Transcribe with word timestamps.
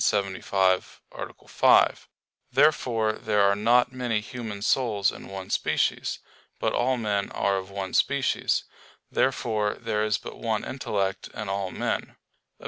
75, 0.03 0.99
A. 1.11 1.47
5). 1.47 2.07
Therefore 2.51 3.13
there 3.13 3.43
are 3.43 3.55
not 3.55 3.91
many 3.93 4.19
human 4.19 4.63
souls 4.63 5.11
in 5.11 5.27
one 5.27 5.51
species. 5.51 6.17
But 6.57 6.73
all 6.73 6.97
men 6.97 7.29
are 7.33 7.57
of 7.57 7.69
one 7.69 7.93
species. 7.93 8.63
Therefore 9.11 9.75
there 9.75 10.03
is 10.03 10.17
but 10.17 10.39
one 10.39 10.63
intellect 10.65 11.27
in 11.35 11.49
all 11.49 11.69
men. 11.69 12.01
Obj. 12.01 12.15